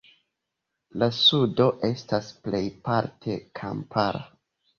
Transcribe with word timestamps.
La 1.03 1.09
sudo 1.17 1.67
estas 1.91 2.31
plejparte 2.47 3.37
kampara. 3.61 4.25